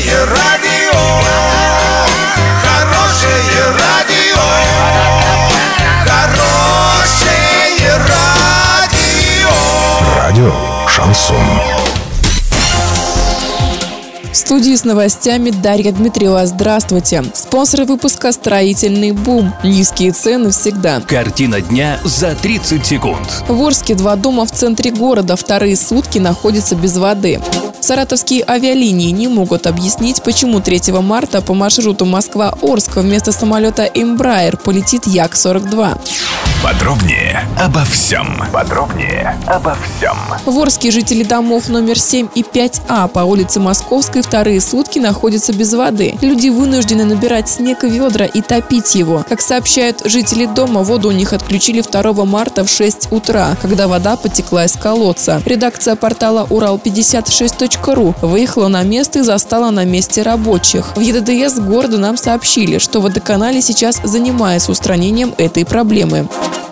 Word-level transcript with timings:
Хорошее 0.00 0.24
радио, 0.24 0.98
хорошее 2.62 3.64
радио, 3.78 4.40
хорошее 6.06 7.98
радио. 8.08 9.50
Радио 10.16 10.52
Шансон. 10.88 11.36
В 14.32 14.36
студии 14.36 14.74
с 14.74 14.84
новостями 14.84 15.50
Дарья 15.50 15.92
Дмитриева. 15.92 16.46
Здравствуйте. 16.46 17.22
Спонсоры 17.34 17.84
выпуска 17.84 18.32
«Строительный 18.32 19.12
бум». 19.12 19.52
Низкие 19.62 20.12
цены 20.12 20.50
всегда. 20.50 21.00
Картина 21.00 21.60
дня 21.60 22.00
за 22.04 22.34
30 22.34 22.86
секунд. 22.86 23.44
В 23.48 23.60
Орске 23.60 23.94
два 23.94 24.16
дома 24.16 24.46
в 24.46 24.50
центре 24.50 24.92
города 24.92 25.36
вторые 25.36 25.76
сутки 25.76 26.18
находятся 26.18 26.74
без 26.74 26.96
воды. 26.96 27.38
Саратовские 27.90 28.44
авиалинии 28.48 29.10
не 29.10 29.26
могут 29.26 29.66
объяснить, 29.66 30.22
почему 30.22 30.60
3 30.60 30.92
марта 31.02 31.42
по 31.42 31.54
маршруту 31.54 32.04
Москва-Орск 32.04 32.98
вместо 32.98 33.32
самолета 33.32 33.84
Embraer 33.84 34.56
полетит 34.56 35.08
Як-42. 35.08 36.49
Подробнее 36.62 37.48
обо 37.58 37.82
всем. 37.84 38.36
Подробнее 38.52 39.34
обо 39.46 39.74
всем. 39.96 40.16
В 40.44 40.90
жители 40.90 41.24
домов 41.24 41.70
номер 41.70 41.98
7 41.98 42.28
и 42.34 42.42
5А 42.42 43.08
по 43.08 43.20
улице 43.20 43.60
Московской 43.60 44.20
вторые 44.20 44.60
сутки 44.60 44.98
находятся 44.98 45.54
без 45.54 45.72
воды. 45.72 46.18
Люди 46.20 46.50
вынуждены 46.50 47.04
набирать 47.04 47.48
снег 47.48 47.82
в 47.82 47.86
ведра 47.86 48.26
и 48.26 48.42
топить 48.42 48.94
его. 48.94 49.24
Как 49.26 49.40
сообщают 49.40 50.02
жители 50.04 50.44
дома, 50.44 50.82
воду 50.82 51.08
у 51.08 51.12
них 51.12 51.32
отключили 51.32 51.80
2 51.80 52.12
марта 52.26 52.62
в 52.64 52.68
6 52.68 53.10
утра, 53.10 53.56
когда 53.62 53.88
вода 53.88 54.16
потекла 54.16 54.66
из 54.66 54.74
колодца. 54.74 55.40
Редакция 55.46 55.96
портала 55.96 56.46
Урал56.ру 56.50 58.14
выехала 58.20 58.68
на 58.68 58.82
место 58.82 59.20
и 59.20 59.22
застала 59.22 59.70
на 59.70 59.86
месте 59.86 60.20
рабочих. 60.20 60.94
В 60.94 61.00
ЕДДС 61.00 61.58
города 61.58 61.96
нам 61.96 62.18
сообщили, 62.18 62.76
что 62.76 63.00
водоканале 63.00 63.62
сейчас 63.62 64.00
занимается 64.04 64.72
устранением 64.72 65.34
этой 65.38 65.64
проблемы. 65.64 66.28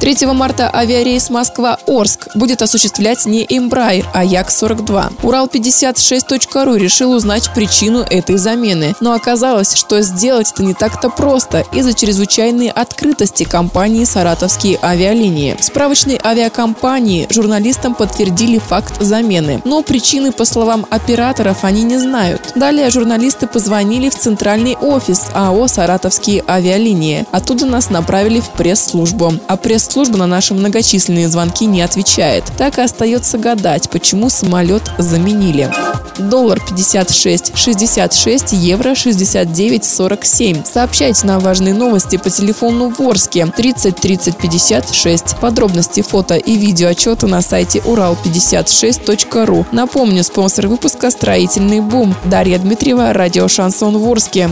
3 0.00 0.26
марта 0.32 0.70
авиарейс 0.74 1.28
Москва-Орск 1.28 2.28
будет 2.34 2.62
осуществлять 2.62 3.26
не 3.26 3.44
Embraer, 3.44 4.06
а 4.14 4.24
Як-42. 4.24 5.20
Урал56.ру 5.20 6.74
решил 6.76 7.12
узнать 7.12 7.50
причину 7.54 8.00
этой 8.08 8.38
замены, 8.38 8.94
но 9.00 9.12
оказалось, 9.12 9.74
что 9.74 10.00
сделать 10.00 10.52
это 10.52 10.62
не 10.62 10.72
так-то 10.72 11.10
просто 11.10 11.66
из-за 11.72 11.92
чрезвычайной 11.92 12.68
открытости 12.68 13.44
компании 13.44 14.04
«Саратовские 14.04 14.78
авиалинии». 14.82 15.54
В 15.60 15.64
справочной 15.64 16.18
авиакомпании 16.24 17.26
журналистам 17.28 17.94
подтвердили 17.94 18.58
факт 18.58 19.02
замены, 19.02 19.60
но 19.66 19.82
причины, 19.82 20.32
по 20.32 20.46
словам 20.46 20.86
операторов, 20.88 21.62
они 21.62 21.82
не 21.82 21.98
знают. 21.98 22.52
Далее 22.54 22.88
журналисты 22.88 23.46
позвонили 23.46 24.08
в 24.08 24.14
центральный 24.14 24.76
офис 24.76 25.26
АО 25.34 25.68
«Саратовские 25.68 26.42
авиалинии». 26.48 27.26
Оттуда 27.32 27.66
нас 27.66 27.90
направили 27.90 28.40
в 28.40 28.48
пресс-службу. 28.50 29.34
А 29.46 29.58
пресс 29.58 29.89
Служба 29.90 30.18
на 30.18 30.28
наши 30.28 30.54
многочисленные 30.54 31.28
звонки 31.28 31.66
не 31.66 31.82
отвечает. 31.82 32.44
Так 32.56 32.78
и 32.78 32.82
остается 32.82 33.38
гадать, 33.38 33.90
почему 33.90 34.30
самолет 34.30 34.84
заменили. 34.98 35.68
Доллар 36.16 36.60
56 36.60 37.56
66, 37.56 38.52
евро 38.52 38.94
69 38.94 39.84
47. 39.84 40.64
Сообщайте 40.64 41.26
нам 41.26 41.40
важные 41.40 41.74
новости 41.74 42.18
по 42.18 42.30
телефону 42.30 42.94
в 42.96 43.00
Орске 43.00 43.46
30 43.46 43.96
30 43.96 44.36
56. 44.36 45.36
Подробности 45.40 46.02
фото 46.02 46.36
и 46.36 46.56
видео 46.56 46.90
отчета 46.90 47.26
на 47.26 47.42
сайте 47.42 47.80
урал56.ру. 47.80 49.66
Напомню, 49.72 50.22
спонсор 50.22 50.68
выпуска 50.68 51.10
«Строительный 51.10 51.80
бум». 51.80 52.14
Дарья 52.26 52.60
Дмитриева, 52.60 53.12
радио 53.12 53.48
«Шансон 53.48 53.98
Ворске». 53.98 54.50